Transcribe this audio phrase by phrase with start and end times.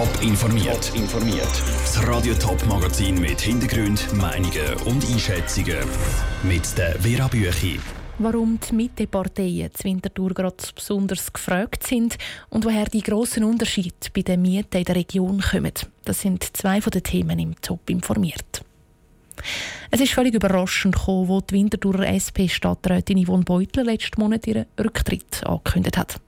[0.00, 0.92] Top informiert.
[0.94, 1.62] informiert.
[1.82, 5.76] Das Radio Top Magazin mit Hintergrund, Meinungen und Einschätzungen
[6.42, 7.78] mit der Vera Büchi.
[8.16, 12.16] Warum die Mitteparteien zu Winterthur gerade besonders gefragt sind
[12.48, 15.74] und woher die grossen Unterschiede bei den Mieten in der Region kommen.
[16.06, 18.64] Das sind zwei von den Themen im Top informiert.
[19.90, 25.44] Es ist völlig überraschend gekommen, wo die Winterthurer SP-Stadträtin Yvonne Beutler letzten Monat ihren Rücktritt
[25.44, 26.20] angekündigt hat.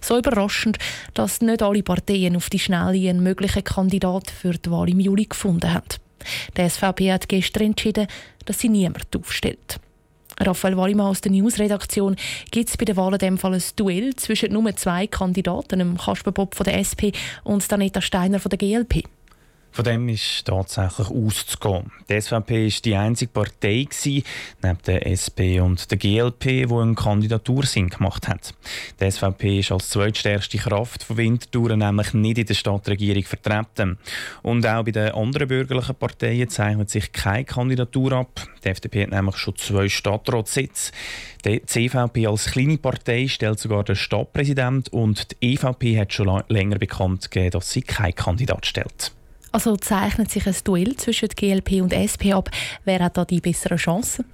[0.00, 0.78] So überraschend,
[1.14, 5.24] dass nicht alle Parteien auf die Schnelle einen möglichen Kandidat für die Wahl im Juli
[5.24, 5.88] gefunden haben.
[6.56, 8.06] Die SVP hat gestern entschieden,
[8.44, 9.80] dass sie niemand aufstellt.
[10.40, 12.16] Raphael Wallimann aus der Newsredaktion
[12.50, 16.32] gibt es bei der Wahl in dem Fall ein Duell zwischen nur zwei Kandidaten, Kasper
[16.32, 19.04] Bob von der SP und Daneta Steiner von der GLP.
[19.74, 21.90] Von dem ist tatsächlich auszugehen.
[22.08, 24.22] Die SVP war die einzige Partei gewesen,
[24.62, 28.54] neben der SP und der GLP, die einen Kandidatursinn gemacht hat.
[29.00, 33.98] Die SVP ist als zweitstärkste Kraft von Winterthur nämlich nicht in der Stadtregierung vertreten.
[34.44, 38.46] Und auch bei den anderen bürgerlichen Parteien zeichnet sich keine Kandidatur ab.
[38.64, 40.92] Die FDP hat nämlich schon zwei Stadtratssitze.
[41.44, 46.78] Die CVP als kleine Partei stellt sogar den Stadtpräsident und die EVP hat schon länger
[46.78, 49.10] bekannt gegeben, dass sie keinen Kandidat stellt.
[49.54, 52.50] Also zeichnet sich ein Duell zwischen GLP und SP ab.
[52.84, 54.24] Wer hat da die besseren Chancen?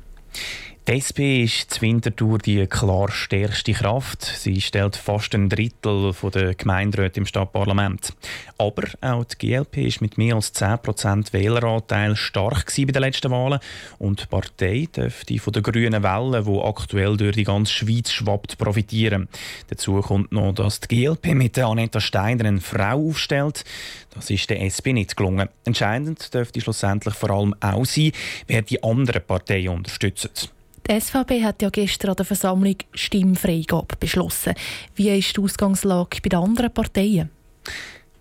[0.91, 4.25] Die SP ist zu Winterthur die klar stärkste Kraft.
[4.25, 8.13] Sie stellt fast ein Drittel der Gemeinderäte im Stadtparlament.
[8.59, 13.61] Aber auch die GLP ist mit mehr als 10% Wähleranteil stark bei den letzten Wahlen.
[14.01, 18.59] Und die Partei dürfte von der grünen Welle, die aktuell durch die ganze Schweiz schwappt,
[18.59, 19.29] profitieren.
[19.69, 23.65] Dazu kommt noch, dass die GLP mit Aneta Steiner eine Frau aufstellt.
[24.13, 25.51] Das ist der SP nicht gelungen.
[25.65, 28.11] Entscheidend dürfte schlussendlich vor allem auch sein,
[28.49, 30.51] wer die anderen Parteien unterstützt.
[30.89, 34.55] Die SVP hat ja gestern an der Versammlung Stimmfreigabe beschlossen.
[34.95, 37.31] Wie ist die Ausgangslage bei den anderen Parteien?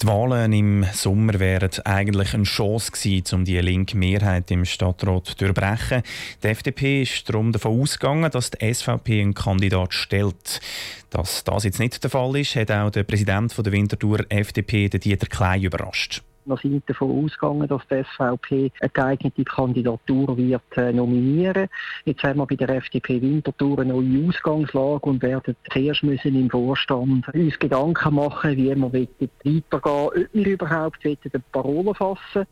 [0.02, 5.26] Die Wahlen im Sommer wären eigentlich eine Chance gewesen, um die linke Mehrheit im Stadtrat
[5.26, 6.04] zu durchbrechen.
[6.42, 10.62] Die FDP ist darum davon ausgegangen, dass die SVP einen Kandidat stellt.
[11.10, 15.28] Dass das jetzt nicht der Fall ist, hat auch der Präsident der Winterthur FDP, Dieter
[15.28, 16.24] Klein, überrascht.
[16.46, 21.68] Wir sind davon ausgegangen, dass die SVP eine geeignete Kandidatur wird äh, nominieren.
[22.06, 26.50] Jetzt haben wir bei der FDP Winterthur eine neue Ausgangslage und werden zuerst müssen im
[26.50, 32.46] Vorstand uns Gedanken machen, wie wir weitergehen ob wir überhaupt eine Parole fassen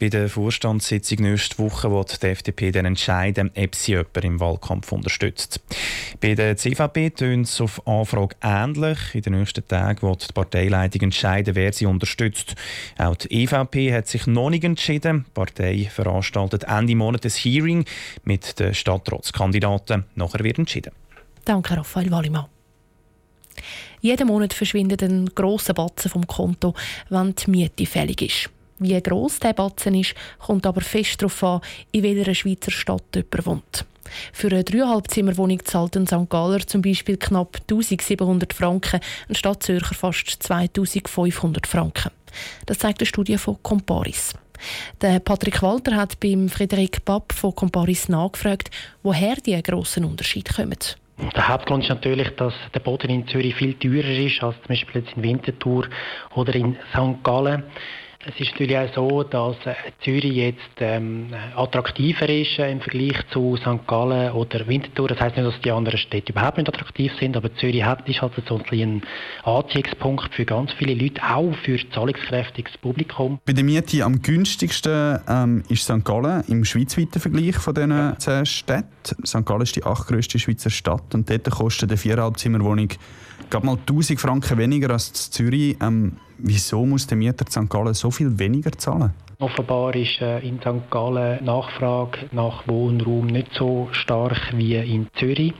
[0.00, 4.90] bei der Vorstandssitzung nächste Woche wird die FDP dann entscheiden, ob sie jemanden im Wahlkampf
[4.92, 5.60] unterstützt.
[6.22, 8.98] Bei der CVP tönt es auf Anfrage ähnlich.
[9.12, 12.54] In den nächsten Tagen wird die Parteileitung entscheiden, wer sie unterstützt.
[12.96, 15.26] Auch die EVP hat sich noch nicht entschieden.
[15.28, 17.84] Die Partei veranstaltet Ende Monat ein Hearing
[18.24, 20.04] mit den Stadtratskandidaten.
[20.14, 20.92] Nachher wird entschieden.
[21.44, 22.46] Danke, Raphael Wallimann.
[24.00, 26.74] Jeden Monat verschwindet ein grosser Batzen vom Konto,
[27.10, 28.50] wenn die Miete fällig ist.
[28.80, 31.60] Wie gross der Batzen ist, kommt aber fest darauf an,
[31.92, 33.84] in welcher Schweizer Stadt jemand wohnt.
[34.32, 36.30] Für eine Dreieinhalbzimmerwohnung zahlt ein St.
[36.30, 42.10] Galler zum Beispiel knapp 1700 Franken, ein Stadtzürcher fast 2500 Franken.
[42.64, 44.32] Das zeigt eine Studie von Comparis.
[45.02, 48.70] Der Patrick Walter hat beim Frederik Papp von Comparis nachgefragt,
[49.02, 50.78] woher die grossen Unterschiede kommen.
[51.36, 55.02] Der Hauptgrund ist natürlich, dass der Boden in Zürich viel teurer ist als zum Beispiel
[55.02, 55.86] jetzt in Winterthur
[56.34, 57.22] oder in St.
[57.22, 57.64] Gallen.
[58.22, 63.16] Es ist natürlich auch so, dass äh, Zürich jetzt ähm, attraktiver ist äh, im Vergleich
[63.32, 63.86] zu St.
[63.86, 65.08] Gallen oder Winterthur.
[65.08, 68.20] Das heißt nicht, dass die anderen Städte überhaupt nicht attraktiv sind, aber Zürich hat, ist
[68.20, 69.02] halt so ein
[69.44, 73.38] Anziehungspunkt für ganz viele Leute, auch für zahlungskräftiges Publikum.
[73.46, 76.04] Bei der Miete am günstigsten ähm, ist St.
[76.04, 79.24] Gallen im schweizweiten Vergleich von diesen zehn Städten.
[79.24, 79.46] St.
[79.46, 82.88] Gallen ist die achtgrößte Schweizer Stadt und dort kostet eine Viereinhalbzimmerwohnung
[83.48, 85.76] gerade mal 1000 Franken weniger als in Zürich.
[85.80, 87.68] Ähm, wieso muss der Mieter St.
[87.68, 89.12] Gallen so viel weniger zahlen?
[89.38, 90.90] Offenbar ist äh, in St.
[90.90, 95.54] Gallen Nachfrage nach Wohnraum nicht so stark wie in Zürich.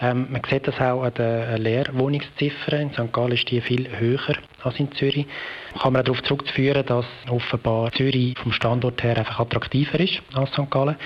[0.00, 2.80] Ähm, man sieht das auch an den Leerwohnungsziffern.
[2.80, 3.12] In St.
[3.12, 5.26] Gallen ist die viel höher als in Zürich.
[5.78, 10.70] Kann man darauf zurückführen, dass offenbar Zürich vom Standort her einfach attraktiver ist als St.
[10.70, 10.96] Gallen.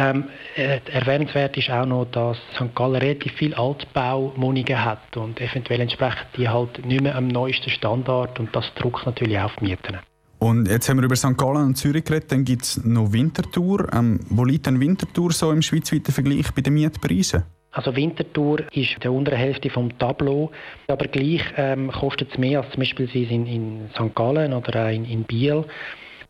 [0.00, 0.24] Ähm,
[0.54, 2.74] äh, erwähnenswert ist auch noch, dass St.
[2.74, 8.38] Gallen relativ viele Altbauwohnungen hat und eventuell entsprechen die halt nicht mehr am neuesten Standard
[8.38, 9.98] und das drückt natürlich auf die Mieten.
[10.38, 11.36] Und jetzt haben wir über St.
[11.36, 13.92] Gallen und Zürich geredet, dann gibt es noch Winterthur.
[13.92, 17.42] Ähm, wo liegt denn Winterthur so im schweizweiten Vergleich bei den Mietpreisen?
[17.72, 20.50] Also Winterthur ist in der unteren Hälfte vom Tableau,
[20.86, 24.14] aber gleich ähm, kostet es mehr als zum Beispiel in, in St.
[24.14, 25.64] Gallen oder auch in, in Biel.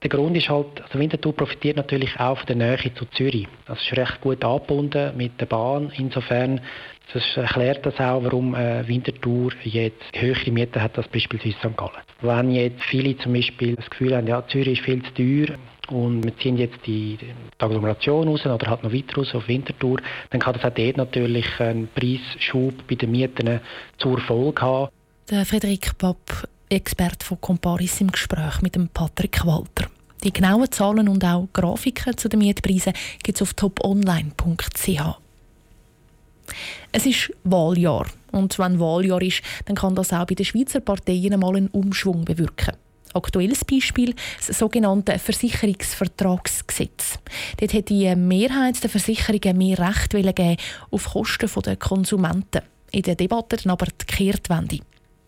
[0.02, 3.48] Der Grund ist halt, also Winterthur profitiert natürlich auch von der Nähe zu Zürich.
[3.66, 5.92] Das ist recht gut angebunden mit der Bahn.
[5.96, 6.60] Insofern
[7.12, 11.76] das erklärt das auch, warum äh, Winterthur jetzt höhere Mieten hat als beispielsweise St.
[11.76, 12.02] Gallen.
[12.20, 15.56] Wenn jetzt viele zum Beispiel das Gefühl haben, ja, Zürich ist viel zu teuer
[15.88, 17.18] und wir ziehen jetzt die,
[17.58, 20.00] Agglomeration raus oder halt noch weiter raus auf Winterthur,
[20.30, 23.60] dann kann das auch dort natürlich einen Preisschub bei den Mieten
[23.96, 24.88] zur Folge haben.
[25.30, 29.86] Der Frederik Papp, Experte von Comparis im Gespräch mit dem Patrick Walter.
[30.22, 32.92] Die genauen Zahlen und auch Grafiken zu den Mietpreisen
[33.22, 35.00] gibt es auf toponline.ch.
[36.92, 38.06] Es ist Wahljahr.
[38.32, 42.24] Und wenn Wahljahr ist, dann kann das auch bei den Schweizer Parteien einmal einen Umschwung
[42.24, 42.74] bewirken.
[43.14, 44.14] Aktuelles Beispiel
[44.46, 47.18] das sogenannte Versicherungsvertragsgesetz.
[47.58, 50.56] Dort hat die Mehrheit der Versicherungen mehr Recht geben
[50.90, 52.62] auf Kosten der Konsumenten.
[52.90, 54.80] In der Debatte dann aber die Kehrtwende.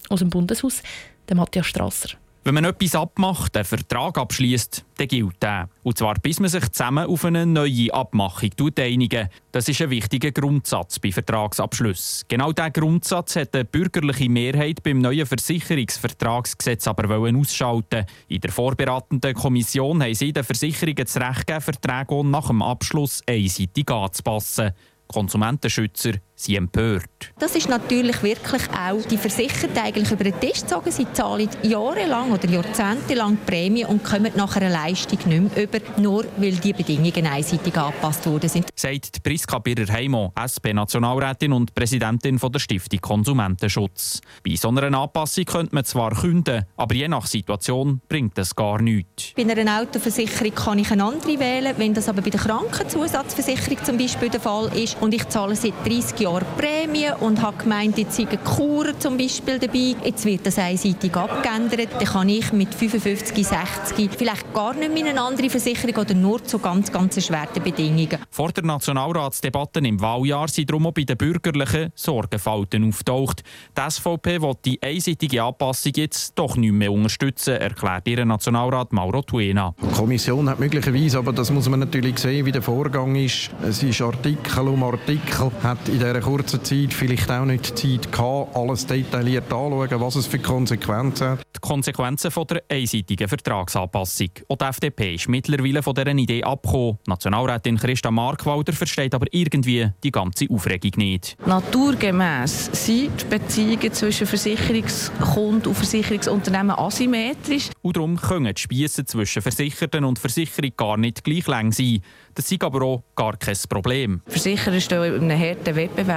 [0.09, 0.83] Aus dem Bundeshaus,
[1.29, 2.11] der Matthias Strasser.
[2.43, 5.69] Wenn man etwas abmacht, einen Vertrag abschließt, dann gilt der.
[5.83, 9.29] Und zwar bis man sich zusammen auf eine neue Abmachung einigen.
[9.53, 12.25] Das ist ein wichtiger Grundsatz bei Vertragsabschlüssen.
[12.29, 18.07] Genau diesen Grundsatz hat eine bürgerliche Mehrheit beim neuen Versicherungsvertragsgesetz aber ausschalten.
[18.29, 23.23] In der vorberatenden Kommission haben sie den Versicherungen das Recht gegeben, Verträge nach dem Abschluss
[23.27, 24.71] einseitig anzupassen.
[25.09, 27.33] Konsumentenschützer sind empört.
[27.39, 30.91] Das ist natürlich wirklich auch die Versicherten eigentlich über den Tisch gezogen.
[30.91, 36.25] Sie zahlen jahrelang oder jahrzehntelang Prämie und kommen nach einer Leistung nicht mehr über, nur
[36.37, 38.69] weil die Bedingungen einseitig angepasst worden sind.
[38.75, 44.21] Sagt Priska Birrer-Heimo, SP-Nationalrätin und Präsidentin von der Stiftung Konsumentenschutz.
[44.45, 48.81] Bei so einer Anpassung könnte man zwar künden, aber je nach Situation bringt das gar
[48.81, 49.33] nichts.
[49.37, 53.99] Bei einer Autoversicherung kann ich eine andere wählen, wenn das aber bei der Krankenzusatzversicherung zum
[53.99, 57.99] Beispiel der Fall ist und ich zahle seit 30 Jahren Jahr Prämie und habe gemeint,
[57.99, 59.97] jetzt sei eine Kur zum Beispiel dabei.
[60.05, 61.89] Jetzt wird das einseitig abgeändert.
[61.99, 66.45] Dann kann ich mit 55, 60 vielleicht gar nicht mehr eine andere Versicherung oder nur
[66.45, 68.19] zu ganz, ganz erschwerten Bedingungen.
[68.31, 73.43] Vor der Nationalratsdebatte im Wahljahr sind darum auch bei den Bürgerlichen Sorgenfalten auftaucht.
[73.77, 79.23] Die SVP will die einseitige Anpassung jetzt doch nicht mehr unterstützen, erklärt ihr Nationalrat Mauro
[79.23, 79.75] Tuena.
[79.83, 83.51] Die Kommission hat möglicherweise, aber das muss man natürlich sehen, wie der Vorgang ist.
[83.63, 88.13] Es ist Artikel um Artikel, hat in dieser dieser kurzen Zeit vielleicht auch nicht Zeit
[88.13, 91.41] gehabt, alles detailliert anzuschauen, was es für Konsequenzen hat.
[91.57, 94.31] Die Konsequenzen von der einseitigen Vertragsanpassung.
[94.49, 96.99] Auch die FDP ist mittlerweile von dieser Idee abgekommen.
[97.07, 101.37] Nationalrätin Christa Markwalder versteht aber irgendwie die ganze Aufregung nicht.
[101.47, 107.71] Naturgemäß sind die Beziehungen zwischen Versicherungskunden und Versicherungsunternehmen asymmetrisch.
[107.83, 112.01] Und darum können die Spiesse zwischen Versicherten und Versicherung gar nicht gleich lang sein.
[112.35, 114.23] Das ist aber auch gar kein Problem.
[114.27, 116.10] Versicherer stehen in einem harten Wettbewerb.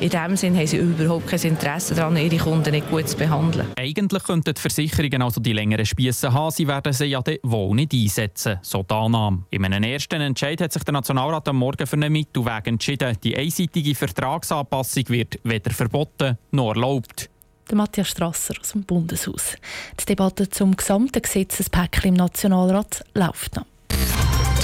[0.00, 3.68] In diesem Sinne haben sie überhaupt kein Interesse daran, ihre Kunden nicht gut zu behandeln.
[3.76, 7.92] Eigentlich könnten die Versicherungen also die längeren Spiesse haben, sie werden sie ja wohl nicht
[7.92, 9.44] einsetzen, so die Annahme.
[9.50, 13.16] In einem ersten Entscheid hat sich der Nationalrat am Morgen für einen Mittelweg entschieden.
[13.22, 17.28] Die einseitige Vertragsanpassung wird weder verboten noch erlaubt.
[17.68, 19.56] Der Matthias Strasser aus dem Bundeshaus.
[20.00, 23.71] Die Debatte zum gesamten Gesetzespaket im Nationalrat läuft noch.